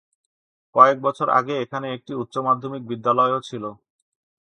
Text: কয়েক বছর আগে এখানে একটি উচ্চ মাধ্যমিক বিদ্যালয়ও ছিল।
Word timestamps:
কয়েক 0.75 0.97
বছর 1.05 1.27
আগে 1.39 1.53
এখানে 1.63 1.87
একটি 1.91 2.11
উচ্চ 2.21 2.35
মাধ্যমিক 2.47 2.81
বিদ্যালয়ও 2.89 3.39
ছিল। 3.41 3.63